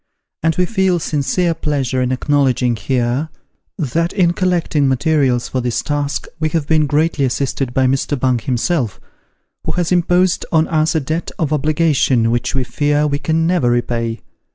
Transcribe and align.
And 0.41 0.55
we 0.57 0.65
feel 0.65 0.97
sincere 0.97 1.53
pleasure 1.53 2.01
in 2.01 2.11
acknowledging 2.11 2.75
here, 2.75 3.29
that 3.77 4.11
in 4.13 4.33
collecting 4.33 4.87
materials 4.87 5.47
for 5.47 5.61
this 5.61 5.83
task 5.83 6.25
we 6.39 6.49
have 6.49 6.65
been 6.65 6.87
greatly 6.87 7.23
assisted 7.23 7.71
by 7.71 7.85
Mr. 7.85 8.19
Bung 8.19 8.37
Mr. 8.37 8.37
Bung. 8.37 8.37
19 8.37 8.45
himself, 8.47 8.99
who 9.65 9.73
has 9.73 9.91
imposed 9.91 10.43
on 10.51 10.67
us 10.69 10.95
a 10.95 10.99
debt 11.01 11.29
of 11.37 11.53
obligation 11.53 12.31
which 12.31 12.55
we 12.55 12.63
fear 12.63 13.05
wo 13.05 13.19
can 13.19 13.45
never 13.45 13.69
repay. 13.69 14.21